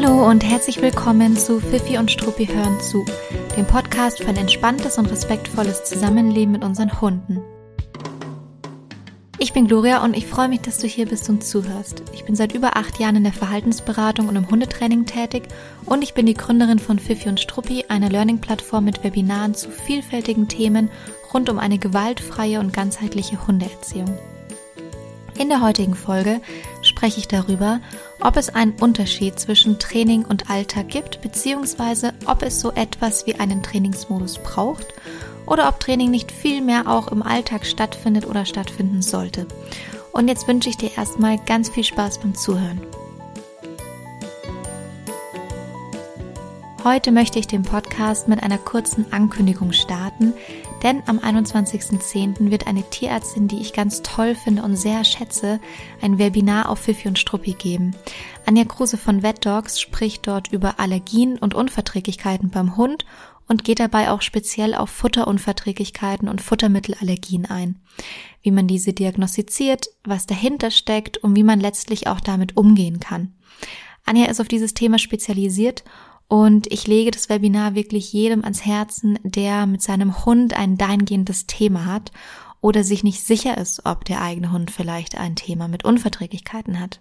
[0.00, 3.04] Hallo und herzlich willkommen zu Fifi und Struppi hören zu,
[3.56, 7.42] dem Podcast für ein entspanntes und respektvolles Zusammenleben mit unseren Hunden.
[9.40, 12.04] Ich bin Gloria und ich freue mich, dass du hier bist und zuhörst.
[12.14, 15.48] Ich bin seit über acht Jahren in der Verhaltensberatung und im Hundetraining tätig
[15.84, 20.46] und ich bin die Gründerin von Fifi und Struppi, einer Learning-Plattform mit Webinaren zu vielfältigen
[20.46, 20.92] Themen
[21.34, 24.16] rund um eine gewaltfreie und ganzheitliche Hundeerziehung.
[25.40, 26.40] In der heutigen Folge
[26.98, 27.80] spreche ich darüber,
[28.20, 33.36] ob es einen Unterschied zwischen Training und Alltag gibt, beziehungsweise ob es so etwas wie
[33.36, 34.94] einen Trainingsmodus braucht
[35.46, 39.46] oder ob Training nicht viel mehr auch im Alltag stattfindet oder stattfinden sollte.
[40.10, 42.80] Und jetzt wünsche ich dir erstmal ganz viel Spaß beim Zuhören.
[46.82, 50.34] Heute möchte ich den Podcast mit einer kurzen Ankündigung starten,
[50.82, 52.50] denn am 21.10.
[52.50, 55.60] wird eine Tierärztin, die ich ganz toll finde und sehr schätze,
[56.00, 57.96] ein Webinar auf Fifi und Struppi geben.
[58.46, 63.04] Anja Kruse von VetDogs spricht dort über Allergien und Unverträglichkeiten beim Hund
[63.48, 67.80] und geht dabei auch speziell auf Futterunverträglichkeiten und Futtermittelallergien ein.
[68.42, 73.34] Wie man diese diagnostiziert, was dahinter steckt und wie man letztlich auch damit umgehen kann.
[74.04, 75.84] Anja ist auf dieses Thema spezialisiert
[76.28, 81.46] und ich lege das Webinar wirklich jedem ans Herzen, der mit seinem Hund ein dahingehendes
[81.46, 82.12] Thema hat
[82.60, 87.00] oder sich nicht sicher ist, ob der eigene Hund vielleicht ein Thema mit Unverträglichkeiten hat.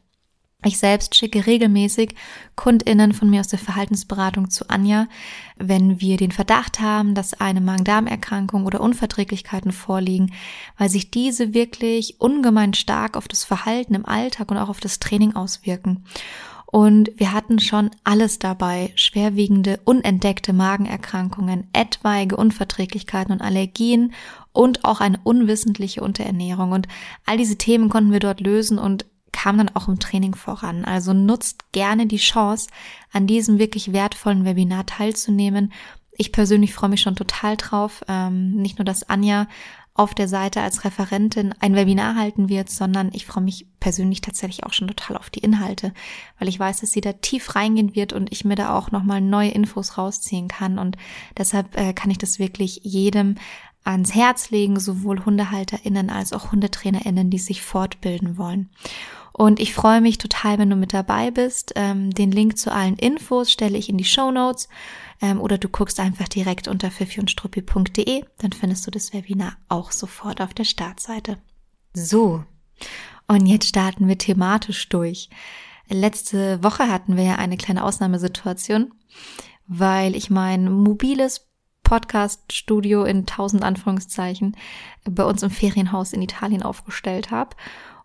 [0.64, 2.16] Ich selbst schicke regelmäßig
[2.56, 5.08] Kundinnen von mir aus der Verhaltensberatung zu Anja,
[5.56, 10.34] wenn wir den Verdacht haben, dass eine Magen-Darm-Erkrankung oder Unverträglichkeiten vorliegen,
[10.76, 14.98] weil sich diese wirklich ungemein stark auf das Verhalten im Alltag und auch auf das
[14.98, 16.06] Training auswirken.
[16.70, 18.92] Und wir hatten schon alles dabei.
[18.96, 24.14] Schwerwiegende, unentdeckte Magenerkrankungen, etwaige Unverträglichkeiten und Allergien
[24.52, 26.74] und auch eine unwissentliche Unterernährung.
[26.74, 26.90] Und
[27.26, 30.84] all diese Themen konnten wir dort lösen und kamen dann auch im Training voran.
[30.84, 32.70] Also nutzt gerne die Chance,
[33.14, 35.72] an diesem wirklich wertvollen Webinar teilzunehmen.
[36.18, 38.04] Ich persönlich freue mich schon total drauf.
[38.10, 39.48] Ähm, nicht nur, dass Anja
[39.98, 44.64] auf der Seite als Referentin ein Webinar halten wird, sondern ich freue mich persönlich tatsächlich
[44.64, 45.94] auch schon total auf die Inhalte,
[46.40, 49.22] weil ich weiß, dass sie da tief reingehen wird und ich mir da auch nochmal
[49.22, 50.78] neue Infos rausziehen kann.
[50.78, 50.98] Und
[51.38, 53.36] deshalb äh, kann ich das wirklich jedem
[53.84, 58.70] ans Herz legen, sowohl HundehalterInnen als auch HundetrainerInnen, die sich fortbilden wollen.
[59.32, 61.74] Und ich freue mich total, wenn du mit dabei bist.
[61.76, 64.68] Ähm, den Link zu allen Infos stelle ich in die Show Notes
[65.22, 70.42] ähm, oder du guckst einfach direkt unter pfiffiundstruppi.de, dann findest du das Webinar auch sofort
[70.42, 71.38] auf der Startseite.
[71.94, 72.44] So,
[73.28, 75.30] und jetzt starten wir thematisch durch.
[75.90, 78.94] Letzte Woche hatten wir ja eine kleine Ausnahmesituation,
[79.68, 81.48] weil ich mein mobiles
[81.84, 84.56] Podcast-Studio in tausend Anführungszeichen
[85.06, 87.56] bei uns im Ferienhaus in Italien aufgestellt habe.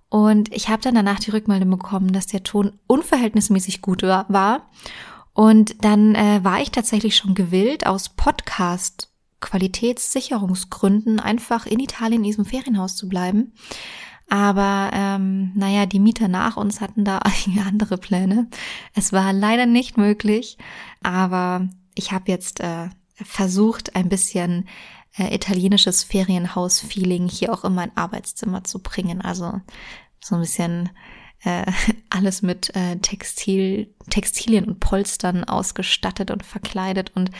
[0.08, 4.70] Und ich habe dann danach die Rückmeldung bekommen, dass der Ton unverhältnismäßig gut war
[5.34, 9.08] und dann äh, war ich tatsächlich schon gewillt, aus Podcast
[9.40, 13.52] Qualitätssicherungsgründen einfach in Italien in diesem Ferienhaus zu bleiben.
[14.28, 18.48] Aber ähm, naja, die Mieter nach uns hatten da einige andere Pläne.
[18.94, 20.56] Es war leider nicht möglich,
[21.02, 24.68] aber ich habe jetzt äh, versucht, ein bisschen
[25.18, 29.20] äh, italienisches Ferienhaus-Feeling hier auch in mein Arbeitszimmer zu bringen.
[29.20, 29.60] Also
[30.20, 30.88] so ein bisschen
[31.44, 31.64] äh,
[32.10, 37.30] alles mit äh, Textil, Textilien und Polstern ausgestattet und verkleidet und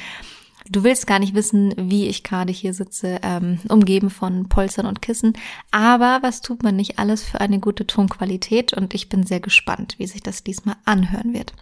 [0.71, 5.03] Du willst gar nicht wissen, wie ich gerade hier sitze, ähm, umgeben von Polstern und
[5.03, 5.33] Kissen.
[5.73, 8.73] Aber was tut man nicht alles für eine gute Tonqualität?
[8.73, 11.53] Und ich bin sehr gespannt, wie sich das diesmal anhören wird.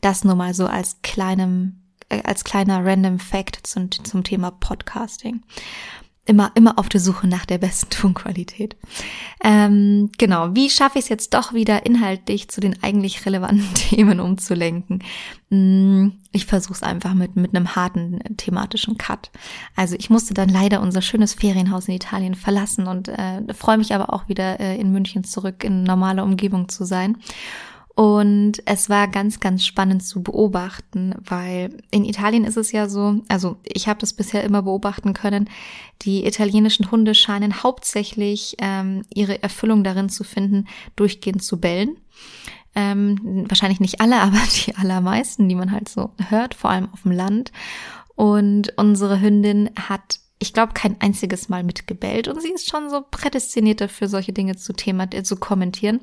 [0.00, 5.42] Das nur mal so als kleinem, äh, als kleiner random Fact zum, zum Thema Podcasting
[6.26, 8.76] immer, immer auf der Suche nach der besten Tonqualität.
[9.42, 14.20] Ähm, genau, wie schaffe ich es jetzt doch wieder inhaltlich zu den eigentlich relevanten Themen
[14.20, 15.02] umzulenken?
[15.50, 19.30] Mm, ich versuche es einfach mit, mit einem harten thematischen Cut.
[19.76, 23.94] Also ich musste dann leider unser schönes Ferienhaus in Italien verlassen und äh, freue mich
[23.94, 27.18] aber auch wieder äh, in München zurück in normale Umgebung zu sein.
[27.94, 33.22] Und es war ganz, ganz spannend zu beobachten, weil in Italien ist es ja so,
[33.28, 35.48] also ich habe das bisher immer beobachten können,
[36.02, 41.96] die italienischen Hunde scheinen hauptsächlich ähm, ihre Erfüllung darin zu finden, durchgehend zu bellen.
[42.74, 47.02] Ähm, wahrscheinlich nicht alle, aber die allermeisten, die man halt so hört, vor allem auf
[47.02, 47.52] dem Land.
[48.16, 53.02] Und unsere Hündin hat ich glaube, kein einziges Mal mitgebellt und sie ist schon so
[53.10, 56.00] prädestiniert dafür, solche Dinge zu Thema, äh, zu kommentieren.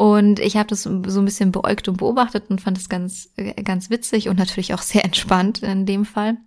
[0.00, 3.28] Und ich habe das so ein bisschen beäugt und beobachtet und fand es ganz,
[3.62, 6.38] ganz witzig und natürlich auch sehr entspannt in dem Fall,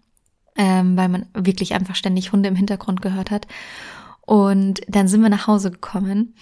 [0.56, 3.46] ähm, weil man wirklich einfach ständig Hunde im Hintergrund gehört hat.
[4.22, 6.34] Und dann sind wir nach Hause gekommen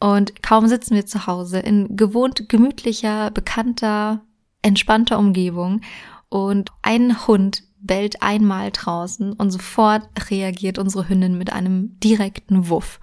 [0.00, 4.22] und kaum sitzen wir zu Hause in gewohnt gemütlicher, bekannter
[4.62, 5.82] entspannter Umgebung
[6.30, 13.00] und ein Hund bellt einmal draußen und sofort reagiert unsere Hündin mit einem direkten Wuff.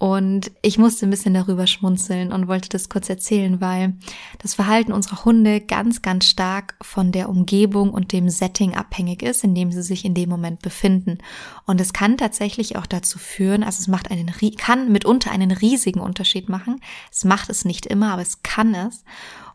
[0.00, 3.92] Und ich musste ein bisschen darüber schmunzeln und wollte das kurz erzählen, weil
[4.38, 9.44] das Verhalten unserer Hunde ganz, ganz stark von der Umgebung und dem Setting abhängig ist,
[9.44, 11.18] in dem sie sich in dem Moment befinden.
[11.66, 16.00] Und es kann tatsächlich auch dazu führen, also es macht einen, kann mitunter einen riesigen
[16.00, 16.80] Unterschied machen.
[17.12, 19.04] Es macht es nicht immer, aber es kann es.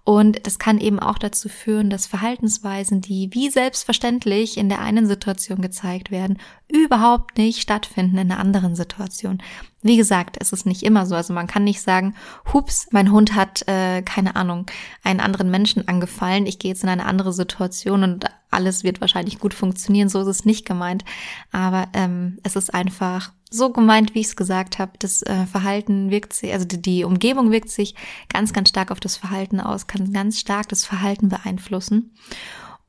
[0.06, 5.07] Und das kann eben auch dazu führen, dass Verhaltensweisen, die wie selbstverständlich in der einen
[5.07, 9.41] Situation gezeigt werden, überhaupt nicht stattfinden in einer anderen Situation.
[9.81, 11.15] Wie gesagt, es ist nicht immer so.
[11.15, 12.15] Also man kann nicht sagen,
[12.53, 14.65] hups, mein Hund hat, äh, keine Ahnung,
[15.03, 19.39] einen anderen Menschen angefallen, ich gehe jetzt in eine andere Situation und alles wird wahrscheinlich
[19.39, 20.09] gut funktionieren.
[20.09, 21.06] So ist es nicht gemeint.
[21.51, 24.94] Aber ähm, es ist einfach so gemeint, wie ich es gesagt habe.
[25.00, 27.95] Das äh, Verhalten wirkt sich, also die, die Umgebung wirkt sich
[28.29, 32.11] ganz, ganz stark auf das Verhalten aus, kann ganz stark das Verhalten beeinflussen.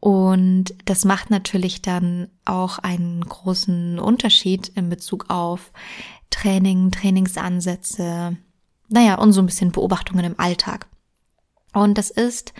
[0.00, 5.72] Und das macht natürlich dann auch einen großen Unterschied in Bezug auf
[6.30, 8.36] Training, Trainingsansätze,
[8.88, 10.86] naja, und so ein bisschen Beobachtungen im Alltag.
[11.72, 12.52] Und das ist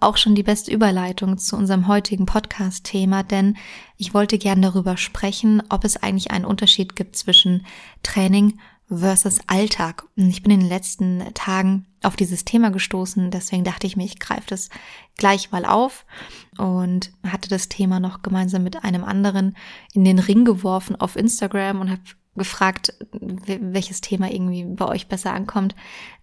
[0.00, 3.56] auch schon die beste Überleitung zu unserem heutigen Podcast-Thema, denn
[3.96, 7.66] ich wollte gern darüber sprechen, ob es eigentlich einen Unterschied gibt zwischen
[8.02, 8.58] Training
[8.90, 10.04] versus Alltag.
[10.16, 14.04] Und ich bin in den letzten Tagen auf dieses Thema gestoßen, deswegen dachte ich mir,
[14.04, 14.68] ich greife das
[15.16, 16.06] gleich mal auf
[16.58, 19.56] und hatte das Thema noch gemeinsam mit einem anderen
[19.92, 22.02] in den Ring geworfen auf Instagram und habe
[22.36, 25.74] gefragt, welches Thema irgendwie bei euch besser ankommt.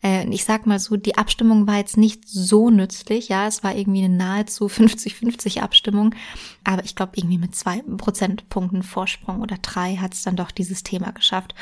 [0.01, 3.27] Äh, ich sag mal so, die Abstimmung war jetzt nicht so nützlich.
[3.27, 6.15] Ja, es war irgendwie eine nahezu 50-50 Abstimmung.
[6.63, 10.83] Aber ich glaube, irgendwie mit zwei Prozentpunkten Vorsprung oder drei hat es dann doch dieses
[10.83, 11.53] Thema geschafft.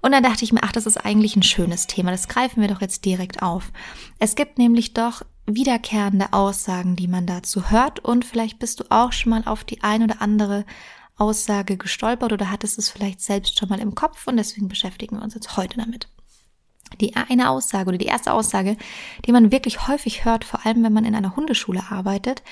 [0.00, 2.10] Und dann dachte ich mir, ach, das ist eigentlich ein schönes Thema.
[2.10, 3.72] Das greifen wir doch jetzt direkt auf.
[4.18, 8.00] Es gibt nämlich doch wiederkehrende Aussagen, die man dazu hört.
[8.00, 10.64] Und vielleicht bist du auch schon mal auf die ein oder andere
[11.16, 15.22] Aussage gestolpert oder hattest es vielleicht selbst schon mal im Kopf und deswegen beschäftigen wir
[15.22, 16.08] uns jetzt heute damit.
[17.00, 18.76] Die eine Aussage oder die erste Aussage,
[19.24, 22.42] die man wirklich häufig hört, vor allem wenn man in einer Hundeschule arbeitet,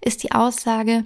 [0.00, 1.04] ist die Aussage,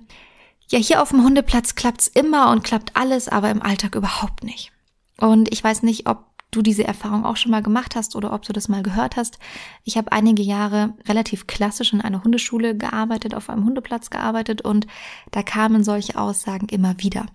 [0.68, 4.72] ja, hier auf dem Hundeplatz klappt's immer und klappt alles, aber im Alltag überhaupt nicht.
[5.18, 6.24] Und ich weiß nicht, ob
[6.56, 9.38] du diese Erfahrung auch schon mal gemacht hast oder ob du das mal gehört hast.
[9.84, 14.86] Ich habe einige Jahre relativ klassisch in einer Hundeschule gearbeitet, auf einem Hundeplatz gearbeitet und
[15.30, 17.26] da kamen solche Aussagen immer wieder.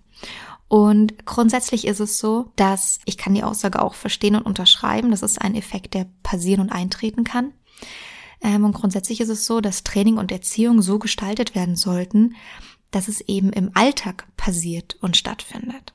[0.68, 5.12] Und grundsätzlich ist es so, dass ich kann die Aussage auch verstehen und unterschreiben.
[5.12, 7.51] Das ist ein Effekt, der passieren und eintreten kann.
[8.41, 12.35] Ähm, und grundsätzlich ist es so, dass Training und Erziehung so gestaltet werden sollten,
[12.89, 15.94] dass es eben im Alltag passiert und stattfindet.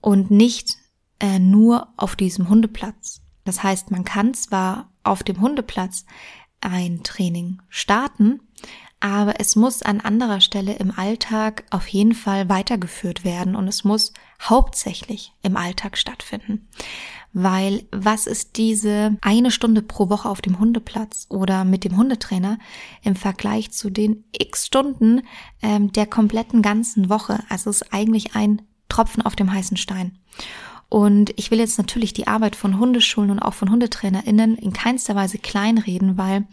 [0.00, 0.76] Und nicht
[1.20, 3.22] äh, nur auf diesem Hundeplatz.
[3.44, 6.04] Das heißt, man kann zwar auf dem Hundeplatz
[6.60, 8.40] ein Training starten,
[8.98, 13.84] aber es muss an anderer Stelle im Alltag auf jeden Fall weitergeführt werden und es
[13.84, 16.68] muss hauptsächlich im Alltag stattfinden.
[17.32, 22.58] Weil was ist diese eine Stunde pro Woche auf dem Hundeplatz oder mit dem Hundetrainer
[23.02, 25.22] im Vergleich zu den x Stunden
[25.60, 27.40] ähm, der kompletten ganzen Woche?
[27.50, 30.18] Also es ist eigentlich ein Tropfen auf dem heißen Stein.
[30.88, 35.16] Und ich will jetzt natürlich die Arbeit von Hundeschulen und auch von HundetrainerInnen in keinster
[35.16, 36.46] Weise kleinreden, weil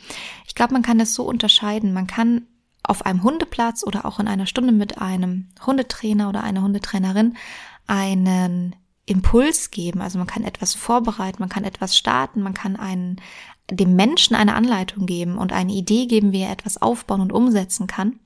[0.48, 1.94] ich glaube, man kann das so unterscheiden.
[1.94, 2.48] Man kann
[2.82, 7.38] auf einem Hundeplatz oder auch in einer Stunde mit einem Hundetrainer oder einer Hundetrainerin
[7.86, 8.76] einen
[9.06, 10.02] Impuls geben.
[10.02, 13.22] Also man kann etwas vorbereiten, man kann etwas starten, man kann einen,
[13.70, 17.88] dem Menschen eine Anleitung geben und eine Idee geben, wie er etwas aufbauen und umsetzen
[17.88, 18.20] kann.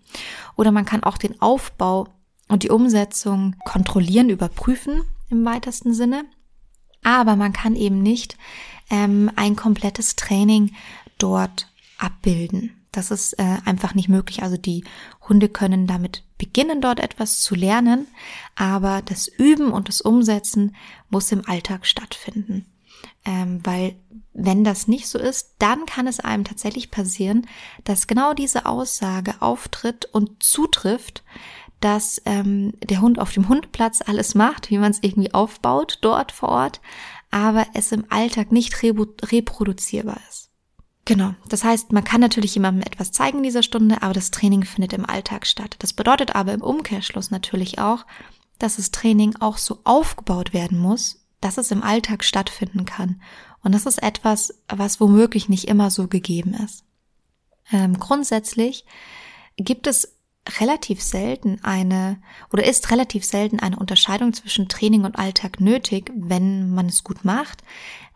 [0.55, 2.07] Oder man kann auch den Aufbau
[2.47, 6.25] und die Umsetzung kontrollieren, überprüfen im weitesten Sinne.
[7.03, 8.37] Aber man kann eben nicht
[8.89, 10.73] ähm, ein komplettes Training
[11.17, 12.71] dort abbilden.
[12.91, 14.43] Das ist äh, einfach nicht möglich.
[14.43, 14.83] Also die
[15.27, 18.07] Hunde können damit beginnen, dort etwas zu lernen,
[18.55, 20.75] aber das Üben und das Umsetzen
[21.09, 22.65] muss im Alltag stattfinden.
[23.25, 23.95] Ähm, weil
[24.33, 27.47] wenn das nicht so ist, dann kann es einem tatsächlich passieren,
[27.83, 31.23] dass genau diese Aussage auftritt und zutrifft,
[31.79, 36.31] dass ähm, der Hund auf dem Hundeplatz alles macht, wie man es irgendwie aufbaut dort
[36.31, 36.81] vor Ort,
[37.29, 40.49] aber es im Alltag nicht reproduzierbar ist.
[41.05, 41.33] Genau.
[41.47, 44.91] Das heißt, man kann natürlich jemandem etwas zeigen in dieser Stunde, aber das Training findet
[44.91, 45.77] im Alltag statt.
[45.79, 48.05] Das bedeutet aber im Umkehrschluss natürlich auch,
[48.59, 53.21] dass das Training auch so aufgebaut werden muss, dass es im Alltag stattfinden kann.
[53.63, 56.83] Und das ist etwas, was womöglich nicht immer so gegeben ist.
[57.71, 58.85] Ähm, grundsätzlich
[59.55, 60.16] gibt es
[60.59, 62.19] relativ selten eine
[62.51, 67.25] oder ist relativ selten eine Unterscheidung zwischen Training und Alltag nötig, wenn man es gut
[67.25, 67.63] macht,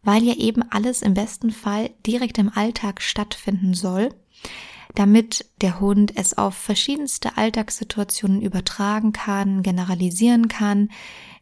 [0.04, 4.10] weil ja eben alles im besten Fall direkt im Alltag stattfinden soll.
[4.96, 10.90] damit der Hund es auf verschiedenste Alltagssituationen übertragen kann, generalisieren kann,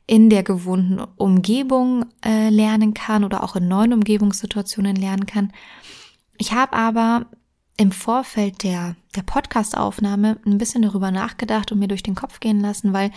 [0.05, 5.53] in der gewohnten Umgebung äh, lernen kann oder auch in neuen Umgebungssituationen lernen kann.
[6.37, 7.27] Ich habe aber
[7.77, 12.59] im Vorfeld der, der Podcast-Aufnahme ein bisschen darüber nachgedacht und mir durch den Kopf gehen
[12.59, 13.09] lassen, weil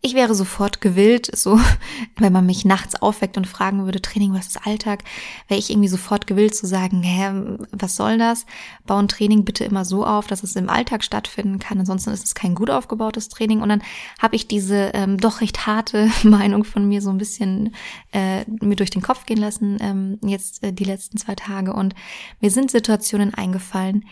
[0.00, 1.58] ich wäre sofort gewillt, so,
[2.18, 5.02] wenn man mich nachts aufweckt und fragen würde, Training, was ist Alltag,
[5.48, 8.46] wäre ich irgendwie sofort gewillt zu sagen, hä, was soll das?
[8.86, 12.36] Bauen Training bitte immer so auf, dass es im Alltag stattfinden kann, ansonsten ist es
[12.36, 13.60] kein gut aufgebautes Training.
[13.60, 13.82] Und dann
[14.20, 17.74] habe ich diese ähm, doch recht harte Meinung von mir so ein bisschen
[18.12, 21.72] äh, mir durch den Kopf gehen lassen, ähm, jetzt äh, die letzten zwei Tage.
[21.72, 21.96] Und
[22.40, 24.04] mir sind Situationen eingefallen,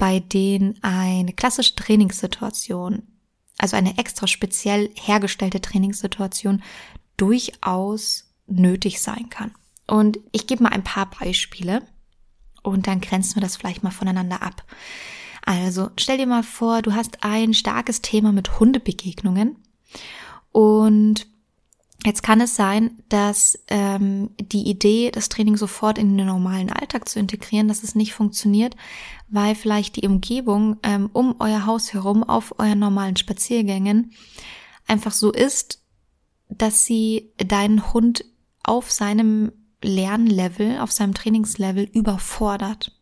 [0.00, 3.02] bei denen eine klassische Trainingssituation,
[3.58, 6.62] also eine extra speziell hergestellte Trainingssituation,
[7.18, 9.52] durchaus nötig sein kann.
[9.86, 11.82] Und ich gebe mal ein paar Beispiele
[12.62, 14.64] und dann grenzen wir das vielleicht mal voneinander ab.
[15.44, 19.56] Also stell dir mal vor, du hast ein starkes Thema mit Hundebegegnungen
[20.50, 21.26] und
[22.04, 27.08] Jetzt kann es sein, dass ähm, die Idee, das Training sofort in den normalen Alltag
[27.08, 28.74] zu integrieren, dass es nicht funktioniert,
[29.28, 34.12] weil vielleicht die Umgebung ähm, um euer Haus herum auf euren normalen Spaziergängen
[34.86, 35.82] einfach so ist,
[36.48, 38.24] dass sie deinen Hund
[38.62, 39.52] auf seinem
[39.82, 42.98] Lernlevel, auf seinem Trainingslevel überfordert.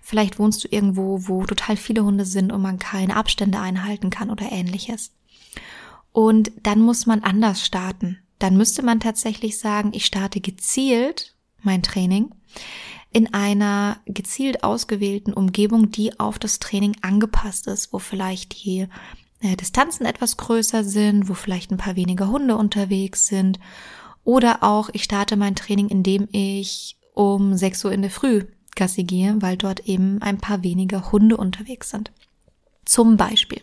[0.00, 4.30] Vielleicht wohnst du irgendwo, wo total viele Hunde sind und man keine Abstände einhalten kann
[4.30, 5.12] oder ähnliches.
[6.12, 8.18] Und dann muss man anders starten.
[8.42, 12.34] Dann müsste man tatsächlich sagen, ich starte gezielt mein Training
[13.12, 18.88] in einer gezielt ausgewählten Umgebung, die auf das Training angepasst ist, wo vielleicht die
[19.42, 23.60] äh, Distanzen etwas größer sind, wo vielleicht ein paar weniger Hunde unterwegs sind.
[24.24, 28.42] Oder auch, ich starte mein Training, indem ich um 6 Uhr in der Früh
[28.74, 32.10] Gassi gehe, weil dort eben ein paar weniger Hunde unterwegs sind.
[32.84, 33.60] Zum Beispiel.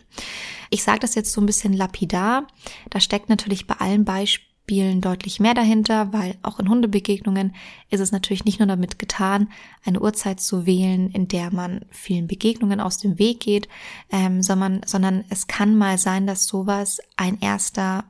[0.70, 2.46] Ich sage das jetzt so ein bisschen lapidar.
[2.88, 7.54] Da steckt natürlich bei allen Beispielen deutlich mehr dahinter, weil auch in Hundebegegnungen
[7.90, 9.48] ist es natürlich nicht nur damit getan,
[9.84, 13.68] eine Uhrzeit zu wählen, in der man vielen Begegnungen aus dem Weg geht,
[14.10, 18.04] ähm, sondern, sondern es kann mal sein, dass sowas ein erster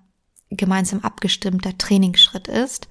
[0.50, 2.88] gemeinsam abgestimmter Trainingsschritt ist.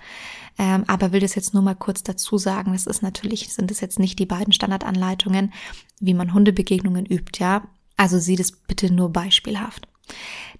[0.57, 3.81] Ähm, aber will das jetzt nur mal kurz dazu sagen, das ist natürlich, sind es
[3.81, 5.53] jetzt nicht die beiden Standardanleitungen,
[5.99, 7.63] wie man Hundebegegnungen übt, ja.
[7.97, 9.88] Also sieh das bitte nur beispielhaft.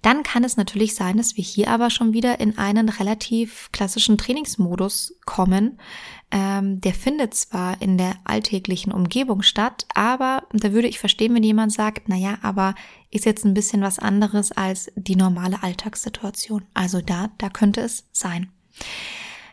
[0.02, 4.16] Dann kann es natürlich sein, dass wir hier aber schon wieder in einen relativ klassischen
[4.16, 5.78] Trainingsmodus kommen.
[6.30, 11.42] Ähm, der findet zwar in der alltäglichen Umgebung statt, aber da würde ich verstehen, wenn
[11.42, 12.74] jemand sagt, na ja, aber
[13.10, 16.64] ist jetzt ein bisschen was anderes als die normale Alltagssituation.
[16.72, 18.50] Also da, da könnte es sein.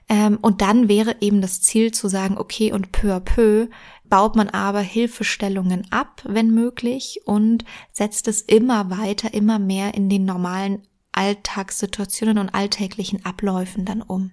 [0.09, 3.67] Ähm, und dann wäre eben das Ziel zu sagen, okay, und peu à peu
[4.09, 10.09] baut man aber Hilfestellungen ab, wenn möglich, und setzt es immer weiter, immer mehr in
[10.09, 14.31] den normalen Alltagssituationen und alltäglichen Abläufen dann um.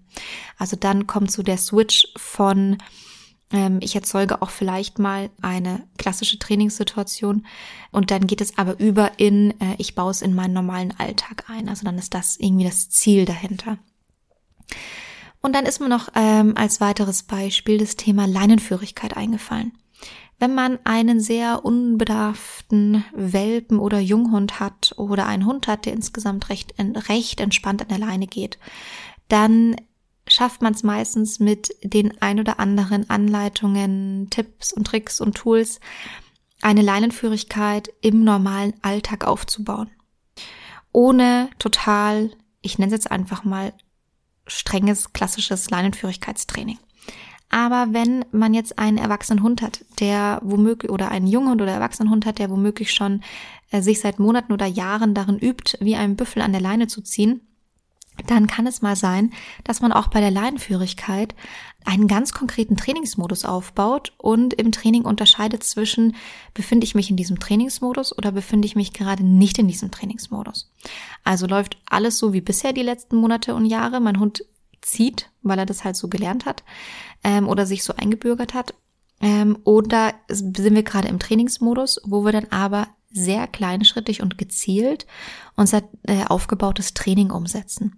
[0.58, 2.78] Also dann kommt so der Switch von
[3.54, 7.46] ähm, ich erzeuge auch vielleicht mal eine klassische Trainingssituation
[7.90, 11.44] und dann geht es aber über in, äh, ich baue es in meinen normalen Alltag
[11.48, 11.68] ein.
[11.68, 13.78] Also dann ist das irgendwie das Ziel dahinter.
[15.44, 19.76] Und dann ist mir noch ähm, als weiteres Beispiel das Thema Leinenführigkeit eingefallen.
[20.38, 26.48] Wenn man einen sehr unbedarften Welpen oder Junghund hat oder einen Hund hat, der insgesamt
[26.48, 26.72] recht,
[27.10, 28.58] recht entspannt an der Leine geht,
[29.28, 29.76] dann
[30.26, 35.78] schafft man es meistens mit den ein oder anderen Anleitungen, Tipps und Tricks und Tools,
[36.62, 39.90] eine Leinenführigkeit im normalen Alltag aufzubauen.
[40.90, 42.30] Ohne total,
[42.62, 43.74] ich nenne es jetzt einfach mal,
[44.46, 46.78] strenges, klassisches Leinenführigkeitstraining.
[47.50, 52.10] Aber wenn man jetzt einen erwachsenen Hund hat, der womöglich, oder einen Junghund oder erwachsenen
[52.10, 53.22] Hund hat, der womöglich schon
[53.70, 57.00] äh, sich seit Monaten oder Jahren darin übt, wie ein Büffel an der Leine zu
[57.00, 57.42] ziehen,
[58.26, 59.32] dann kann es mal sein,
[59.64, 61.34] dass man auch bei der Leinenführigkeit
[61.84, 66.16] einen ganz konkreten Trainingsmodus aufbaut und im Training unterscheidet zwischen,
[66.54, 70.72] befinde ich mich in diesem Trainingsmodus oder befinde ich mich gerade nicht in diesem Trainingsmodus.
[71.24, 74.00] Also läuft alles so wie bisher die letzten Monate und Jahre.
[74.00, 74.44] Mein Hund
[74.80, 76.64] zieht, weil er das halt so gelernt hat
[77.22, 78.74] ähm, oder sich so eingebürgert hat.
[79.20, 85.06] Ähm, oder sind wir gerade im Trainingsmodus, wo wir dann aber sehr kleinschrittig und gezielt
[85.56, 87.96] unser äh, aufgebautes Training umsetzen.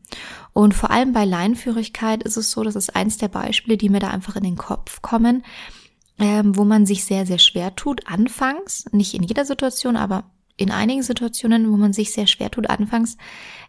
[0.52, 4.00] Und vor allem bei Leinführigkeit ist es so, das ist eins der Beispiele, die mir
[4.00, 5.44] da einfach in den Kopf kommen,
[6.18, 10.25] ähm, wo man sich sehr, sehr schwer tut, anfangs, nicht in jeder Situation, aber
[10.56, 13.16] in einigen Situationen, wo man sich sehr schwer tut, anfangs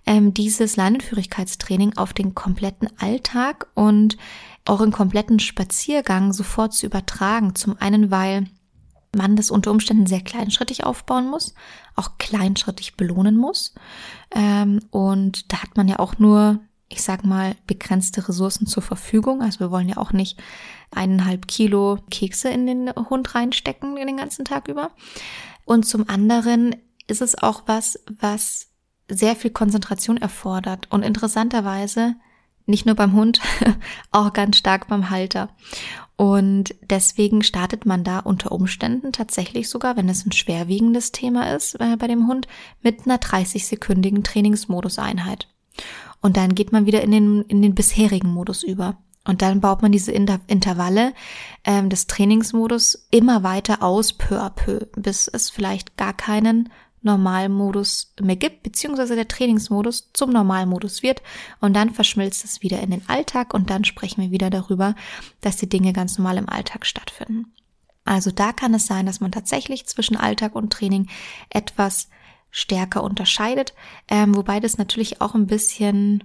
[0.06, 4.18] ähm, dieses Leinenführigkeitstraining auf den kompletten Alltag und
[4.66, 7.56] euren kompletten Spaziergang sofort zu übertragen.
[7.56, 8.48] Zum einen, weil
[9.18, 11.54] man das unter Umständen sehr kleinschrittig aufbauen muss,
[11.96, 13.74] auch kleinschrittig belohnen muss.
[14.32, 19.42] Ähm, und da hat man ja auch nur, ich sag mal, begrenzte Ressourcen zur Verfügung.
[19.42, 20.40] Also wir wollen ja auch nicht
[20.92, 24.92] eineinhalb Kilo Kekse in den Hund reinstecken den ganzen Tag über.
[25.66, 26.76] Und zum anderen
[27.08, 28.68] ist es auch was, was
[29.10, 32.16] sehr viel Konzentration erfordert und interessanterweise
[32.68, 33.40] nicht nur beim Hund,
[34.12, 35.50] auch ganz stark beim Halter.
[36.16, 41.80] Und deswegen startet man da unter Umständen tatsächlich sogar, wenn es ein schwerwiegendes Thema ist
[41.80, 42.48] äh, bei dem Hund,
[42.82, 45.48] mit einer 30-sekündigen Trainingsmoduseinheit.
[46.22, 48.98] Und dann geht man wieder in den, in den bisherigen Modus über.
[49.26, 51.14] Und dann baut man diese Inter Intervalle
[51.66, 56.70] ähm, des Trainingsmodus immer weiter aus, peu à peu, bis es vielleicht gar keinen
[57.08, 61.24] Normalmodus mehr gibt, beziehungsweise der Trainingsmodus zum Normalmodus wird
[61.60, 64.96] und dann verschmilzt es wieder in den Alltag und dann sprechen wir wieder darüber,
[65.42, 67.52] dass die Dinge ganz normal im Alltag stattfinden.
[68.06, 71.10] Also da kann es sein, dass man tatsächlich zwischen Alltag und Training
[71.50, 72.10] etwas
[72.52, 73.74] stärker unterscheidet,
[74.08, 76.24] ähm, wobei das natürlich auch ein bisschen,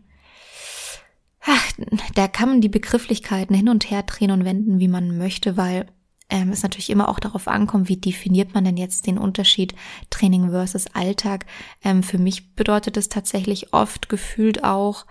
[1.41, 1.73] ach,
[2.15, 5.87] da kann man die Begrifflichkeiten hin und her drehen und wenden, wie man möchte, weil
[6.33, 9.75] ähm, es natürlich immer auch darauf ankommt, wie definiert man denn jetzt den Unterschied
[10.09, 11.45] Training versus Alltag.
[11.85, 15.05] Ähm, für mich bedeutet es tatsächlich oft gefühlt auch,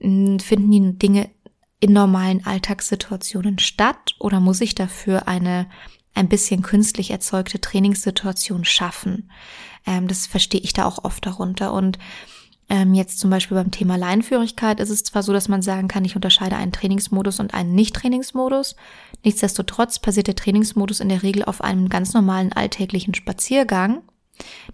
[0.00, 1.30] hm, finden die Dinge
[1.78, 5.70] in normalen Alltagssituationen statt oder muss ich dafür eine
[6.12, 9.30] ein bisschen künstlich erzeugte Trainingssituation schaffen?
[9.86, 11.96] Ähm, das verstehe ich da auch oft darunter und
[12.70, 16.04] ähm, jetzt zum Beispiel beim Thema Leinführigkeit ist es zwar so, dass man sagen kann,
[16.04, 18.76] ich unterscheide einen Trainingsmodus und einen Nicht-Trainingsmodus.
[19.24, 24.02] Nichtsdestotrotz passiert der Trainingsmodus in der Regel auf einem ganz normalen alltäglichen Spaziergang,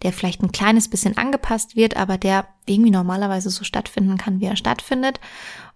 [0.02, 4.46] der vielleicht ein kleines bisschen angepasst wird, aber der irgendwie normalerweise so stattfinden kann, wie
[4.46, 5.18] er stattfindet.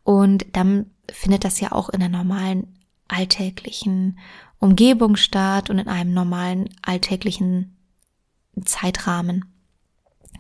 [0.05, 2.77] Und dann findet das ja auch in der normalen
[3.09, 4.19] alltäglichen
[4.59, 7.79] Umgebung statt und in einem normalen alltäglichen
[8.63, 9.47] Zeitrahmen.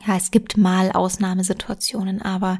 [0.06, 2.58] Ja, es gibt mal Ausnahmesituationen, aber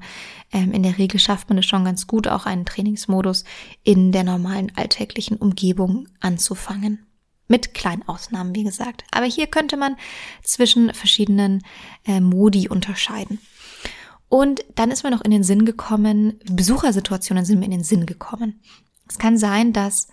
[0.53, 3.44] ähm, in der Regel schafft man es schon ganz gut, auch einen Trainingsmodus
[3.83, 7.07] in der normalen alltäglichen Umgebung anzufangen.
[7.48, 9.03] Mit kleinen Ausnahmen, wie gesagt.
[9.11, 9.96] Aber hier könnte man
[10.42, 11.64] zwischen verschiedenen
[12.07, 13.40] äh, Modi unterscheiden.
[14.29, 18.07] Und dann ist mir noch in den Sinn gekommen, Besuchersituationen sind mir in den Sinn
[18.07, 18.61] gekommen.
[19.09, 20.07] Es kann sein, dass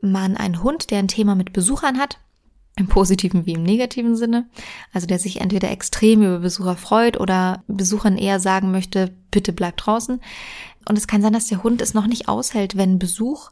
[0.00, 2.18] man einen Hund, der ein Thema mit Besuchern hat,
[2.78, 4.48] im positiven wie im negativen Sinne.
[4.92, 9.76] Also der sich entweder extrem über Besucher freut oder Besuchern eher sagen möchte, bitte bleib
[9.76, 10.20] draußen.
[10.88, 13.50] Und es kann sein, dass der Hund es noch nicht aushält, wenn Besuch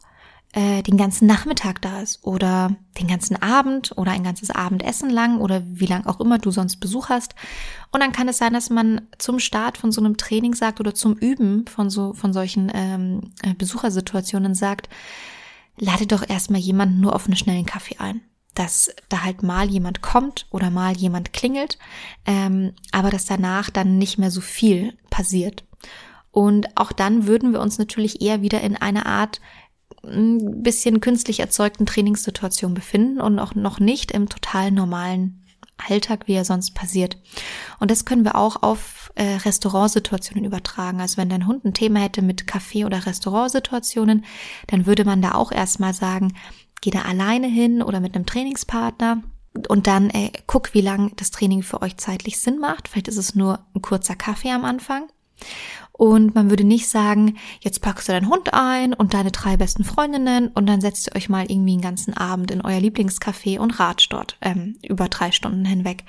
[0.53, 5.39] äh, den ganzen Nachmittag da ist oder den ganzen Abend oder ein ganzes Abendessen lang
[5.39, 7.35] oder wie lang auch immer du sonst Besuch hast.
[7.91, 10.95] Und dann kann es sein, dass man zum Start von so einem Training sagt oder
[10.95, 14.89] zum Üben von so von solchen ähm, äh, Besuchersituationen sagt,
[15.77, 18.21] lade doch erstmal jemanden nur auf einen schnellen Kaffee ein
[18.57, 21.77] dass da halt mal jemand kommt oder mal jemand klingelt,
[22.25, 25.63] ähm, aber dass danach dann nicht mehr so viel passiert.
[26.31, 29.41] Und auch dann würden wir uns natürlich eher wieder in einer Art
[30.03, 35.45] ein bisschen künstlich erzeugten Trainingssituation befinden und auch noch nicht im total normalen
[35.77, 37.17] Alltag, wie er sonst passiert.
[37.79, 40.99] Und das können wir auch auf äh, Restaurantsituationen übertragen.
[40.99, 44.25] Also wenn dein Hund ein Thema hätte mit Café- oder Restaurantsituationen,
[44.67, 46.33] dann würde man da auch erstmal sagen,
[46.81, 49.23] geh da alleine hin oder mit einem Trainingspartner
[49.67, 52.87] und dann ey, guck, wie lang das Training für euch zeitlich Sinn macht.
[52.87, 55.07] Vielleicht ist es nur ein kurzer Kaffee am Anfang.
[55.91, 59.83] Und man würde nicht sagen, jetzt packst du deinen Hund ein und deine drei besten
[59.83, 63.79] Freundinnen und dann setzt ihr euch mal irgendwie einen ganzen Abend in euer Lieblingscafé und
[63.79, 66.03] ratscht dort ähm, über drei Stunden hinweg.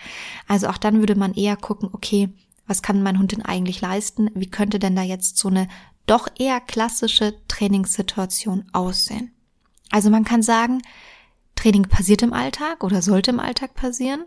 [0.47, 2.29] Also auch dann würde man eher gucken, okay,
[2.67, 4.31] was kann mein Hund denn eigentlich leisten?
[4.35, 5.69] Wie könnte denn da jetzt so eine
[6.07, 9.33] doch eher klassische Trainingssituation aussehen?
[9.91, 10.83] Also man kann sagen,
[11.55, 14.25] Training passiert im Alltag oder sollte im Alltag passieren,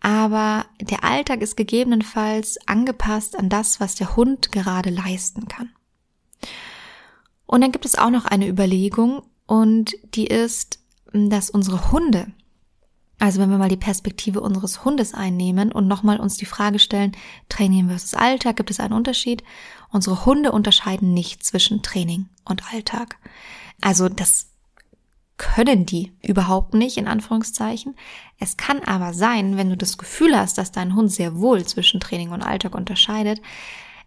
[0.00, 5.70] aber der Alltag ist gegebenenfalls angepasst an das, was der Hund gerade leisten kann.
[7.46, 10.78] Und dann gibt es auch noch eine Überlegung und die ist,
[11.12, 12.28] dass unsere Hunde,
[13.18, 17.16] also wenn wir mal die Perspektive unseres Hundes einnehmen und nochmal uns die Frage stellen,
[17.48, 19.42] Training versus Alltag, gibt es einen Unterschied?
[19.90, 23.18] Unsere Hunde unterscheiden nicht zwischen Training und Alltag.
[23.80, 24.49] Also das
[25.40, 27.96] können die überhaupt nicht, in Anführungszeichen.
[28.38, 31.98] Es kann aber sein, wenn du das Gefühl hast, dass dein Hund sehr wohl zwischen
[31.98, 33.40] Training und Alltag unterscheidet,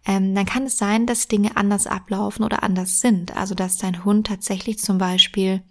[0.06, 3.36] ähm, dann kann es sein, dass Dinge anders ablaufen oder anders sind.
[3.36, 5.62] Also dass dein Hund tatsächlich zum Beispiel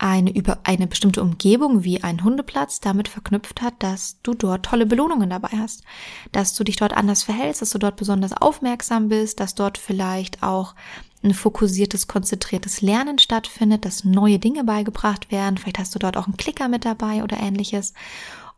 [0.00, 4.86] eine über eine bestimmte Umgebung wie ein Hundeplatz damit verknüpft hat, dass du dort tolle
[4.86, 5.84] Belohnungen dabei hast,
[6.32, 10.42] dass du dich dort anders verhältst, dass du dort besonders aufmerksam bist, dass dort vielleicht
[10.42, 10.74] auch
[11.22, 16.26] ein fokussiertes, konzentriertes Lernen stattfindet, dass neue Dinge beigebracht werden, vielleicht hast du dort auch
[16.26, 17.92] einen Klicker mit dabei oder ähnliches.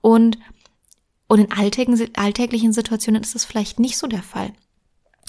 [0.01, 0.39] Und,
[1.27, 4.53] und in alltäglichen, Situationen ist es vielleicht nicht so der Fall.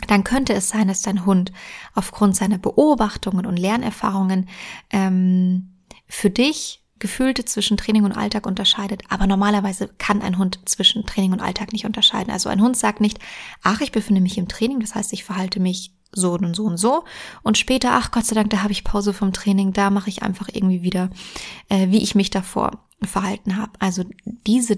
[0.08, 1.52] Dann könnte es sein, dass dein Hund
[1.96, 4.50] aufgrund seiner Beobachtungen und Lernerfahrungen
[4.92, 5.73] ähm,
[6.08, 9.02] für dich Gefühlte zwischen Training und Alltag unterscheidet.
[9.10, 12.32] Aber normalerweise kann ein Hund zwischen Training und Alltag nicht unterscheiden.
[12.32, 13.20] Also ein Hund sagt nicht,
[13.62, 16.78] ach, ich befinde mich im Training, das heißt, ich verhalte mich so und so und
[16.78, 17.04] so.
[17.42, 20.24] Und später, ach Gott sei Dank, da habe ich Pause vom Training, da mache ich
[20.24, 21.10] einfach irgendwie wieder,
[21.68, 23.74] äh, wie ich mich davor verhalten habe.
[23.80, 24.78] Also diese,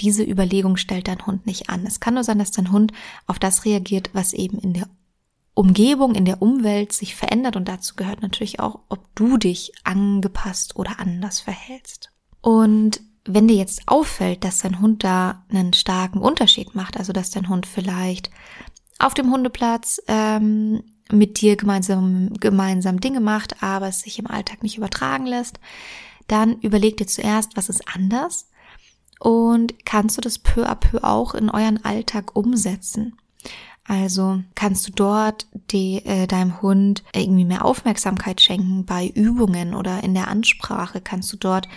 [0.00, 1.86] diese Überlegung stellt dein Hund nicht an.
[1.86, 2.92] Es kann nur sein, dass dein Hund
[3.26, 4.88] auf das reagiert, was eben in der
[5.56, 10.76] Umgebung, in der Umwelt sich verändert und dazu gehört natürlich auch, ob du dich angepasst
[10.76, 12.12] oder anders verhältst.
[12.42, 17.30] Und wenn dir jetzt auffällt, dass dein Hund da einen starken Unterschied macht, also dass
[17.30, 18.30] dein Hund vielleicht
[18.98, 24.62] auf dem Hundeplatz ähm, mit dir gemeinsam, gemeinsam Dinge macht, aber es sich im Alltag
[24.62, 25.58] nicht übertragen lässt,
[26.28, 28.50] dann überleg dir zuerst, was ist anders
[29.20, 33.16] und kannst du das peu à peu auch in euren Alltag umsetzen.
[33.88, 40.02] Also kannst du dort die, äh, deinem Hund irgendwie mehr Aufmerksamkeit schenken bei Übungen oder
[40.02, 41.68] in der Ansprache kannst du dort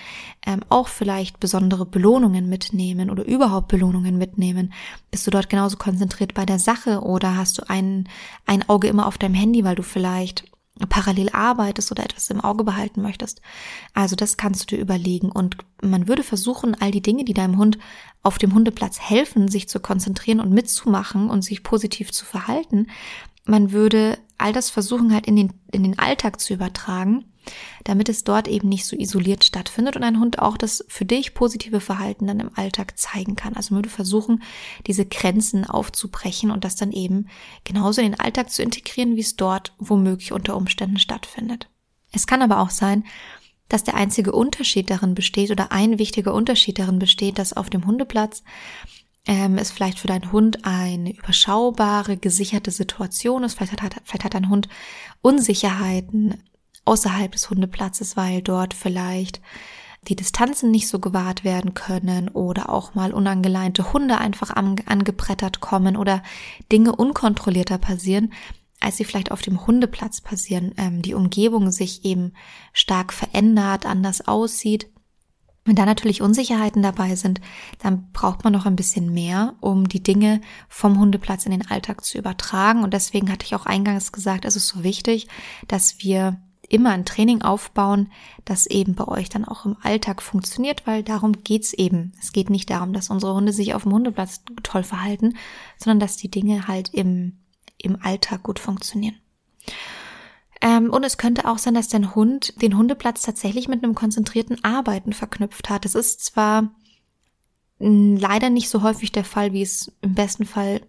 [0.45, 4.73] ähm, auch vielleicht besondere Belohnungen mitnehmen oder überhaupt Belohnungen mitnehmen.
[5.11, 8.09] Bist du dort genauso konzentriert bei der Sache oder hast du ein,
[8.47, 10.45] ein Auge immer auf deinem Handy, weil du vielleicht
[10.87, 13.41] parallel arbeitest oder etwas im Auge behalten möchtest.
[13.93, 17.57] Also das kannst du dir überlegen und man würde versuchen, all die Dinge, die deinem
[17.57, 17.77] Hund
[18.23, 22.87] auf dem Hundeplatz helfen, sich zu konzentrieren und mitzumachen und sich positiv zu verhalten,
[23.45, 27.25] man würde all das versuchen halt in den, in den Alltag zu übertragen
[27.83, 31.33] damit es dort eben nicht so isoliert stattfindet und ein Hund auch das für dich
[31.33, 33.55] positive Verhalten dann im Alltag zeigen kann.
[33.55, 34.43] Also würde versuchen,
[34.87, 37.27] diese Grenzen aufzubrechen und das dann eben
[37.63, 41.69] genauso in den Alltag zu integrieren, wie es dort womöglich unter Umständen stattfindet.
[42.11, 43.03] Es kann aber auch sein,
[43.67, 47.85] dass der einzige Unterschied darin besteht oder ein wichtiger Unterschied darin besteht, dass auf dem
[47.85, 48.43] Hundeplatz
[49.27, 53.53] ähm, es vielleicht für deinen Hund eine überschaubare, gesicherte Situation ist.
[53.53, 54.67] Vielleicht hat, vielleicht hat dein Hund
[55.21, 56.41] Unsicherheiten,
[56.89, 59.41] außerhalb des Hundeplatzes, weil dort vielleicht
[60.07, 65.95] die Distanzen nicht so gewahrt werden können oder auch mal unangeleinte Hunde einfach angebrettert kommen
[65.95, 66.23] oder
[66.71, 68.33] Dinge unkontrollierter passieren,
[68.79, 72.33] als sie vielleicht auf dem Hundeplatz passieren, ähm, die Umgebung sich eben
[72.73, 74.89] stark verändert, anders aussieht.
[75.65, 77.41] Wenn da natürlich Unsicherheiten dabei sind,
[77.79, 82.03] dann braucht man noch ein bisschen mehr, um die Dinge vom Hundeplatz in den Alltag
[82.03, 82.83] zu übertragen.
[82.83, 85.27] Und deswegen hatte ich auch eingangs gesagt, es ist so wichtig,
[85.67, 88.11] dass wir immer ein Training aufbauen,
[88.45, 92.13] das eben bei euch dann auch im Alltag funktioniert, weil darum geht's eben.
[92.19, 95.35] Es geht nicht darum, dass unsere Hunde sich auf dem Hundeplatz toll verhalten,
[95.77, 97.37] sondern dass die Dinge halt im,
[97.77, 99.15] im Alltag gut funktionieren.
[100.61, 104.63] Ähm, und es könnte auch sein, dass dein Hund den Hundeplatz tatsächlich mit einem konzentrierten
[104.63, 105.85] Arbeiten verknüpft hat.
[105.85, 106.69] Es ist zwar
[107.79, 110.81] leider nicht so häufig der Fall, wie es im besten Fall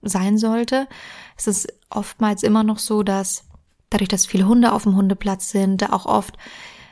[0.00, 0.88] sein sollte.
[1.36, 3.47] Es ist oftmals immer noch so, dass
[3.90, 6.36] dadurch, dass viele Hunde auf dem Hundeplatz sind, da auch oft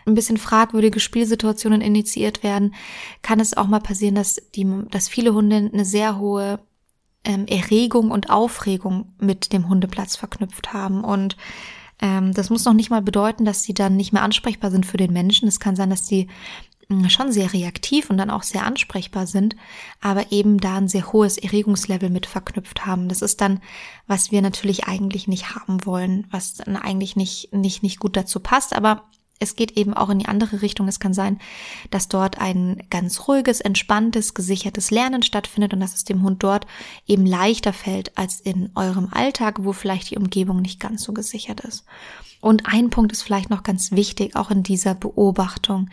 [0.07, 2.75] ein bisschen fragwürdige Spielsituationen initiiert werden,
[3.23, 6.61] kann es auch mal passieren, dass die, dass viele Hunde eine sehr hohe
[7.25, 11.37] ähm, Erregung und Aufregung mit dem Hundeplatz verknüpft haben und
[12.01, 14.99] ähm, das muss noch nicht mal bedeuten, dass sie dann nicht mehr ansprechbar sind für
[14.99, 15.49] den Menschen.
[15.49, 16.29] Es kann sein, dass hm,
[17.09, 19.57] schon sehr reaktiv und dann auch sehr ansprechbar sind,
[20.01, 23.09] aber eben da ein sehr hohes Erregungslevel mit verknüpft haben.
[23.09, 23.61] Das ist dann,
[24.07, 28.39] was wir natürlich eigentlich nicht haben wollen, was dann eigentlich nicht, nicht, nicht gut dazu
[28.39, 29.05] passt, aber
[29.39, 30.89] es geht eben auch in die andere Richtung.
[30.89, 31.39] Es kann sein,
[31.91, 36.67] dass dort ein ganz ruhiges, entspanntes, gesichertes Lernen stattfindet und dass es dem Hund dort
[37.07, 41.61] eben leichter fällt als in eurem Alltag, wo vielleicht die Umgebung nicht ganz so gesichert
[41.61, 41.85] ist.
[42.41, 45.91] Und ein Punkt ist vielleicht noch ganz wichtig, auch in dieser Beobachtung.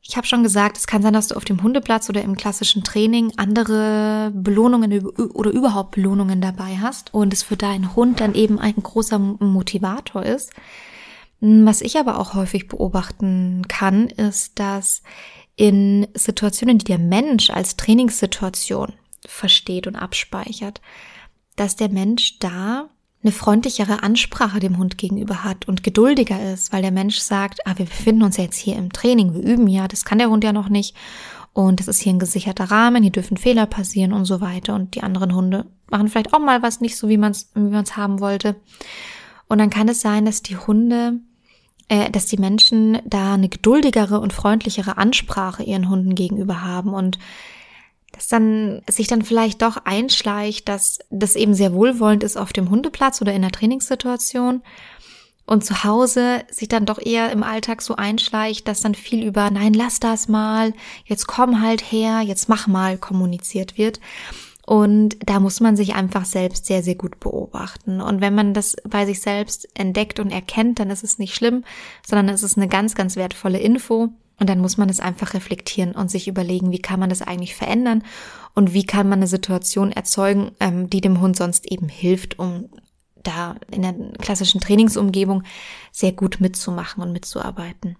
[0.00, 2.82] Ich habe schon gesagt, es kann sein, dass du auf dem Hundeplatz oder im klassischen
[2.82, 8.58] Training andere Belohnungen oder überhaupt Belohnungen dabei hast und es für deinen Hund dann eben
[8.58, 10.52] ein großer Motivator ist.
[11.40, 15.02] Was ich aber auch häufig beobachten kann, ist, dass
[15.56, 18.94] in Situationen, die der Mensch als Trainingssituation
[19.26, 20.80] versteht und abspeichert,
[21.56, 22.88] dass der Mensch da
[23.22, 27.74] eine freundlichere Ansprache dem Hund gegenüber hat und geduldiger ist, weil der Mensch sagt, ah,
[27.76, 30.52] wir befinden uns jetzt hier im Training, wir üben ja, das kann der Hund ja
[30.52, 30.94] noch nicht.
[31.52, 34.74] Und das ist hier ein gesicherter Rahmen, hier dürfen Fehler passieren und so weiter.
[34.76, 37.60] Und die anderen Hunde machen vielleicht auch mal was nicht so, wie man es wie
[37.60, 38.54] man's haben wollte.
[39.48, 41.18] Und dann kann es sein, dass die Hunde
[41.88, 46.92] äh, dass die Menschen da eine geduldigere und freundlichere Ansprache ihren Hunden gegenüber haben.
[46.92, 47.18] Und
[48.12, 52.70] dass dann sich dann vielleicht doch einschleicht, dass das eben sehr wohlwollend ist auf dem
[52.70, 54.62] Hundeplatz oder in der Trainingssituation
[55.48, 59.50] und zu Hause sich dann doch eher im Alltag so einschleicht, dass dann viel über
[59.50, 60.74] nein, lass das mal,
[61.06, 63.98] jetzt komm halt her, jetzt mach mal kommuniziert wird.
[64.66, 68.02] Und da muss man sich einfach selbst sehr, sehr gut beobachten.
[68.02, 71.64] Und wenn man das bei sich selbst entdeckt und erkennt, dann ist es nicht schlimm,
[72.06, 74.10] sondern es ist eine ganz, ganz wertvolle Info.
[74.38, 77.54] Und dann muss man es einfach reflektieren und sich überlegen, wie kann man das eigentlich
[77.54, 78.04] verändern
[78.54, 82.68] und wie kann man eine Situation erzeugen, ähm, die dem Hund sonst eben hilft, um
[83.22, 85.42] da in der klassischen Trainingsumgebung
[85.92, 87.96] sehr gut mitzumachen und mitzuarbeiten.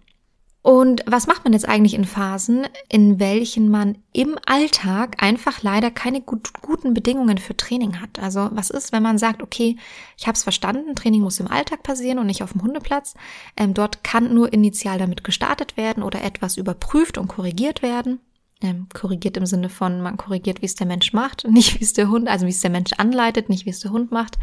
[0.68, 5.90] Und was macht man jetzt eigentlich in Phasen, in welchen man im Alltag einfach leider
[5.90, 8.18] keine gut, guten Bedingungen für Training hat?
[8.18, 9.78] Also was ist, wenn man sagt, okay,
[10.18, 13.14] ich habe es verstanden, Training muss im Alltag passieren und nicht auf dem Hundeplatz.
[13.56, 18.20] Ähm, dort kann nur initial damit gestartet werden oder etwas überprüft und korrigiert werden
[18.62, 21.92] ähm, korrigiert im Sinne von, man korrigiert, wie es der Mensch macht, nicht wie es
[21.92, 24.38] der Hund, also wie es der Mensch anleitet, nicht wie es der Hund macht.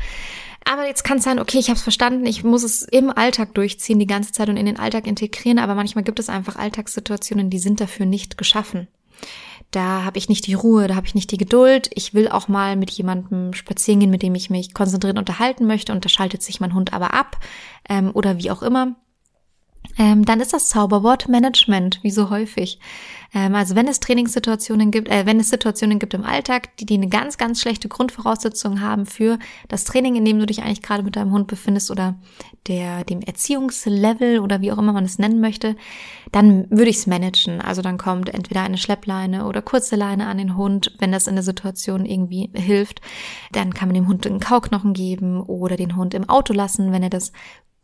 [0.64, 3.54] Aber jetzt kann es sein, okay, ich habe es verstanden, ich muss es im Alltag
[3.54, 7.50] durchziehen, die ganze Zeit und in den Alltag integrieren, aber manchmal gibt es einfach Alltagssituationen,
[7.50, 8.88] die sind dafür nicht geschaffen.
[9.72, 11.90] Da habe ich nicht die Ruhe, da habe ich nicht die Geduld.
[11.94, 15.92] Ich will auch mal mit jemandem spazieren gehen, mit dem ich mich konzentriert unterhalten möchte
[15.92, 17.38] und da schaltet sich mein Hund aber ab
[17.90, 18.96] ähm, oder wie auch immer
[19.98, 22.80] ähm, dann ist das Zauberwort Management, wie so häufig.
[23.34, 26.96] Ähm, also wenn es Trainingssituationen gibt, äh, wenn es Situationen gibt im Alltag, die, die
[26.96, 31.04] eine ganz, ganz schlechte Grundvoraussetzung haben für das Training, in dem du dich eigentlich gerade
[31.04, 32.16] mit deinem Hund befindest oder
[32.68, 35.76] der, dem Erziehungslevel oder wie auch immer man es nennen möchte,
[36.32, 37.62] dann würde ich es managen.
[37.62, 41.36] Also dann kommt entweder eine Schleppleine oder kurze Leine an den Hund, wenn das in
[41.36, 43.02] der Situation irgendwie hilft.
[43.52, 47.04] Dann kann man dem Hund einen Kauknochen geben oder den Hund im Auto lassen, wenn
[47.04, 47.32] er das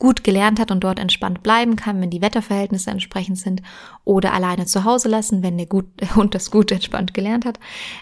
[0.01, 3.61] gut gelernt hat und dort entspannt bleiben kann, wenn die Wetterverhältnisse entsprechend sind,
[4.03, 5.85] oder alleine zu Hause lassen, wenn der, gut,
[6.15, 7.59] Hund das gut entspannt gelernt hat,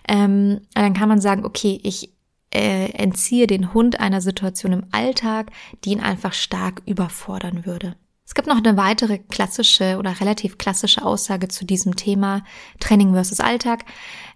[0.08, 2.14] ähm, dann kann man sagen, okay, ich
[2.54, 5.52] äh, entziehe den Hund einer Situation im Alltag,
[5.84, 7.98] die ihn einfach stark überfordern würde.
[8.26, 12.46] Es gibt noch eine weitere klassische oder relativ klassische Aussage zu diesem Thema
[12.80, 13.84] Training versus Alltag.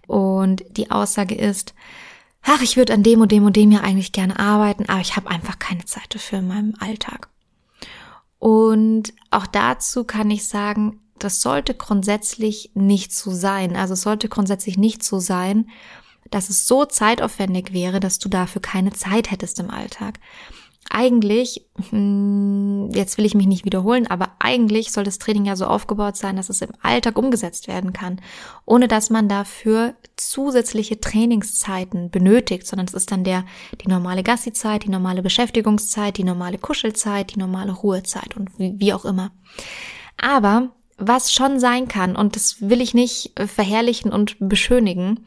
[0.06, 1.74] Und die Aussage ist,
[2.42, 5.16] ach, ich würde an dem und dem und dem ja eigentlich gerne arbeiten, aber ich
[5.16, 7.30] habe einfach keine Zeit dafür in meinem Alltag.
[8.44, 13.74] Und auch dazu kann ich sagen, das sollte grundsätzlich nicht so sein.
[13.74, 15.70] Also es sollte grundsätzlich nicht so sein,
[16.30, 20.20] dass es so zeitaufwendig wäre, dass du dafür keine Zeit hättest im Alltag
[20.90, 25.66] eigentlich, hm, jetzt will ich mich nicht wiederholen, aber eigentlich soll das Training ja so
[25.66, 28.20] aufgebaut sein, dass es im Alltag umgesetzt werden kann,
[28.66, 33.44] ohne dass man dafür zusätzliche Trainingszeiten benötigt, sondern es ist dann der,
[33.82, 38.92] die normale Gassi-Zeit, die normale Beschäftigungszeit, die normale Kuschelzeit, die normale Ruhezeit und wie, wie
[38.92, 39.32] auch immer.
[40.16, 45.26] Aber was schon sein kann, und das will ich nicht verherrlichen und beschönigen,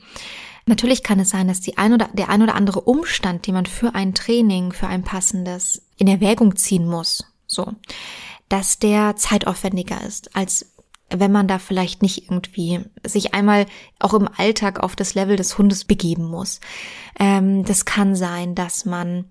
[0.67, 3.65] Natürlich kann es sein, dass die ein oder, der ein oder andere Umstand, den man
[3.65, 7.73] für ein Training, für ein passendes in Erwägung ziehen muss, so,
[8.49, 10.73] dass der zeitaufwendiger ist, als
[11.10, 13.65] wenn man da vielleicht nicht irgendwie sich einmal
[13.97, 16.60] auch im Alltag auf das Level des Hundes begeben muss.
[17.17, 19.30] Ähm, das kann sein, dass man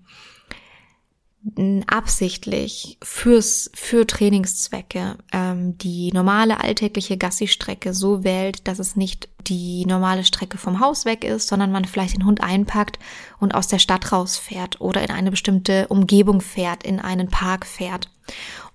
[1.87, 9.85] absichtlich fürs für Trainingszwecke ähm, die normale alltägliche Gassi-Strecke so wählt, dass es nicht die
[9.85, 12.99] normale Strecke vom Haus weg ist, sondern man vielleicht den Hund einpackt
[13.39, 18.09] und aus der Stadt rausfährt oder in eine bestimmte Umgebung fährt, in einen Park fährt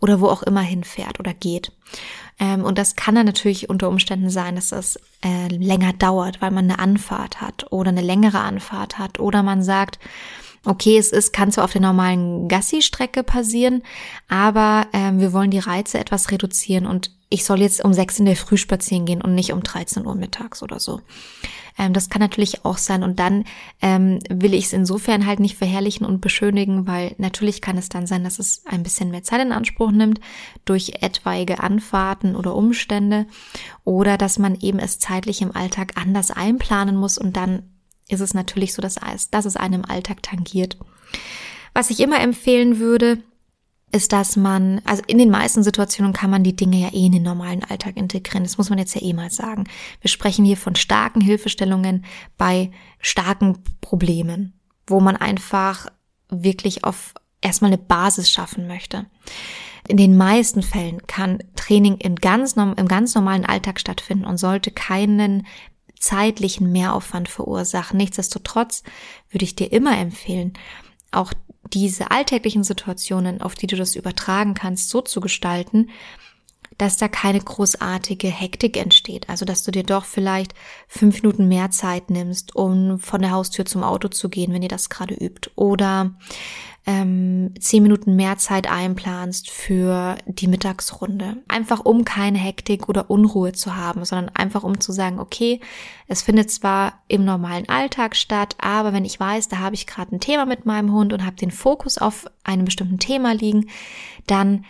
[0.01, 1.73] oder wo auch immer hinfährt oder geht.
[2.39, 6.51] Ähm, und das kann dann natürlich unter Umständen sein, dass das äh, länger dauert, weil
[6.51, 9.99] man eine Anfahrt hat oder eine längere Anfahrt hat oder man sagt,
[10.65, 13.83] Okay, es ist, kann zwar auf der normalen Gassi-Strecke passieren,
[14.29, 18.27] aber ähm, wir wollen die Reize etwas reduzieren und ich soll jetzt um sechs in
[18.27, 21.01] der Früh spazieren gehen und nicht um 13 Uhr mittags oder so.
[21.79, 23.45] Ähm, das kann natürlich auch sein und dann
[23.81, 28.07] ähm, will ich es insofern halt nicht verherrlichen und beschönigen, weil natürlich kann es dann
[28.07, 30.21] sein, dass es ein bisschen mehr Zeit in Anspruch nimmt
[30.65, 33.27] durch etwaige Anfahrten oder Umstände
[33.83, 37.63] oder dass man eben es zeitlich im Alltag anders einplanen muss und dann
[38.09, 38.97] ist es natürlich so, dass,
[39.31, 40.77] dass es einem Alltag tangiert.
[41.75, 43.23] Was ich immer empfehlen würde,
[43.93, 47.13] ist, dass man, also in den meisten Situationen kann man die Dinge ja eh in
[47.13, 48.45] den normalen Alltag integrieren.
[48.45, 49.65] Das muss man jetzt ja eh mal sagen.
[50.01, 52.05] Wir sprechen hier von starken Hilfestellungen
[52.39, 54.55] bei starken Problemen,
[54.87, 55.89] wo man einfach
[56.31, 57.13] wirklich auf
[57.43, 59.07] erstmal eine Basis schaffen möchte.
[59.89, 64.71] In den meisten Fällen kann Training in ganz, im ganz normalen Alltag stattfinden und sollte
[64.71, 65.47] keinen
[66.03, 67.97] zeitlichen Mehraufwand verursachen.
[67.97, 68.83] Nichtsdestotrotz
[69.31, 70.53] würde ich dir immer empfehlen,
[71.13, 71.33] auch
[71.73, 75.91] diese alltäglichen Situationen, auf die du das übertragen kannst, so zu gestalten,
[76.79, 79.29] dass da keine großartige Hektik entsteht.
[79.29, 80.55] Also, dass du dir doch vielleicht
[80.89, 84.69] fünf Minuten mehr Zeit nimmst, um von der Haustür zum Auto zu gehen, wenn ihr
[84.69, 85.51] das gerade übt.
[85.57, 86.13] Oder
[86.85, 91.37] ähm, zehn Minuten mehr Zeit einplanst für die Mittagsrunde.
[91.47, 95.61] Einfach um keine Hektik oder Unruhe zu haben, sondern einfach um zu sagen, okay,
[96.09, 100.17] es findet zwar im normalen Alltag statt, aber wenn ich weiß, da habe ich gerade
[100.17, 103.69] ein Thema mit meinem Hund und habe den Fokus auf einem bestimmten Thema liegen,
[104.27, 104.65] dann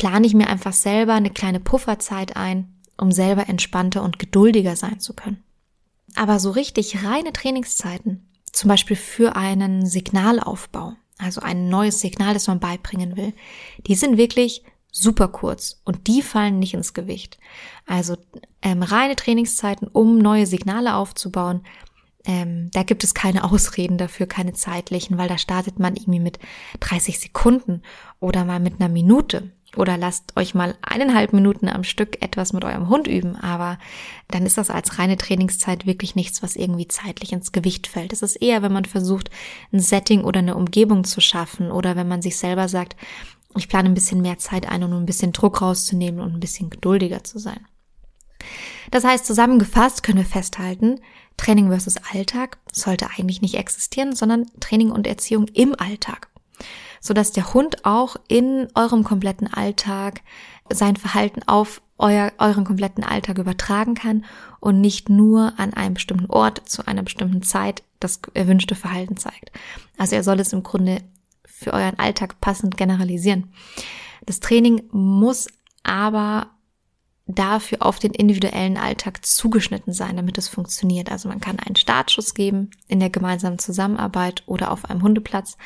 [0.00, 4.98] plane ich mir einfach selber eine kleine Pufferzeit ein, um selber entspannter und geduldiger sein
[4.98, 5.44] zu können.
[6.14, 12.46] Aber so richtig reine Trainingszeiten, zum Beispiel für einen Signalaufbau, also ein neues Signal, das
[12.46, 13.34] man beibringen will,
[13.86, 17.38] die sind wirklich super kurz und die fallen nicht ins Gewicht.
[17.84, 18.16] Also
[18.62, 21.60] ähm, reine Trainingszeiten, um neue Signale aufzubauen,
[22.24, 26.38] ähm, da gibt es keine Ausreden dafür, keine zeitlichen, weil da startet man irgendwie mit
[26.80, 27.82] 30 Sekunden
[28.18, 32.64] oder mal mit einer Minute oder lasst euch mal eineinhalb Minuten am Stück etwas mit
[32.64, 33.78] eurem Hund üben, aber
[34.28, 38.12] dann ist das als reine Trainingszeit wirklich nichts, was irgendwie zeitlich ins Gewicht fällt.
[38.12, 39.30] Es ist eher, wenn man versucht,
[39.72, 42.96] ein Setting oder eine Umgebung zu schaffen oder wenn man sich selber sagt,
[43.56, 46.70] ich plane ein bisschen mehr Zeit ein, um ein bisschen Druck rauszunehmen und ein bisschen
[46.70, 47.66] geduldiger zu sein.
[48.90, 51.00] Das heißt, zusammengefasst können wir festhalten,
[51.36, 56.28] Training versus Alltag sollte eigentlich nicht existieren, sondern Training und Erziehung im Alltag
[57.00, 60.20] so dass der Hund auch in eurem kompletten Alltag
[60.70, 64.24] sein Verhalten auf euer, euren kompletten Alltag übertragen kann
[64.60, 69.52] und nicht nur an einem bestimmten Ort zu einer bestimmten Zeit das erwünschte Verhalten zeigt.
[69.98, 71.02] Also er soll es im Grunde
[71.44, 73.52] für euren Alltag passend generalisieren.
[74.24, 75.48] Das Training muss
[75.82, 76.48] aber
[77.34, 81.10] dafür auf den individuellen Alltag zugeschnitten sein, damit es funktioniert.
[81.10, 85.56] Also man kann einen Startschuss geben in der gemeinsamen Zusammenarbeit oder auf einem Hundeplatz,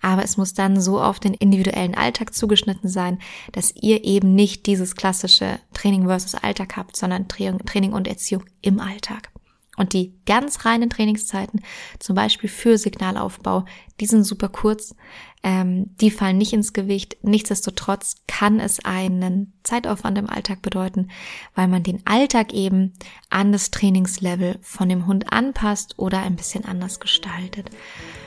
[0.00, 3.18] aber es muss dann so auf den individuellen Alltag zugeschnitten sein,
[3.52, 8.80] dass ihr eben nicht dieses klassische Training versus Alltag habt, sondern Training und Erziehung im
[8.80, 9.30] Alltag.
[9.76, 11.62] Und die ganz reinen Trainingszeiten,
[11.98, 13.64] zum Beispiel für Signalaufbau,
[13.98, 14.94] die sind super kurz,
[15.42, 17.16] ähm, die fallen nicht ins Gewicht.
[17.22, 21.08] Nichtsdestotrotz kann es einen Zeitaufwand im Alltag bedeuten,
[21.54, 22.92] weil man den Alltag eben
[23.30, 27.70] an das Trainingslevel von dem Hund anpasst oder ein bisschen anders gestaltet.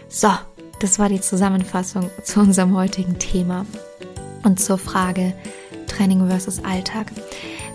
[0.10, 0.30] So,
[0.80, 3.66] das war die Zusammenfassung zu unserem heutigen Thema
[4.44, 5.34] und zur Frage
[5.88, 7.12] Training versus Alltag.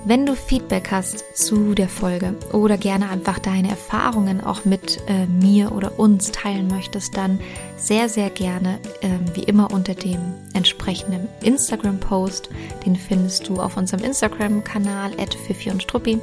[0.04, 5.26] Wenn du Feedback hast zu der Folge oder gerne einfach deine Erfahrungen auch mit äh,
[5.26, 7.40] mir oder uns teilen möchtest, dann
[7.76, 10.18] sehr, sehr gerne, äh, wie immer unter dem
[10.54, 12.48] entsprechenden Instagram-Post.
[12.86, 16.20] Den findest du auf unserem Instagram-Kanal at Fifi und Struppi.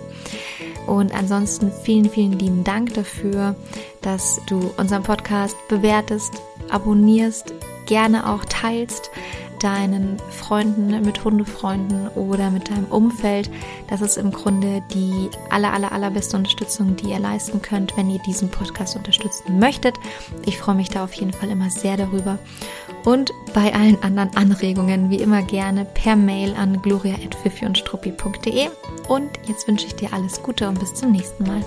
[0.88, 3.56] Und ansonsten vielen, vielen lieben Dank dafür,
[4.02, 6.34] dass du unseren Podcast bewertest,
[6.70, 7.54] abonnierst,
[7.86, 9.12] gerne auch teilst
[9.60, 13.50] deinen Freunden, mit Hundefreunden oder mit deinem Umfeld.
[13.88, 18.20] Das ist im Grunde die aller, aller, allerbeste Unterstützung, die ihr leisten könnt, wenn ihr
[18.20, 19.96] diesen Podcast unterstützen möchtet.
[20.46, 22.38] Ich freue mich da auf jeden Fall immer sehr darüber.
[23.06, 28.70] Und bei allen anderen Anregungen, wie immer gerne per Mail an gloria.fifi und struppi.de.
[29.08, 31.64] Und jetzt wünsche ich dir alles Gute und bis zum nächsten Mal.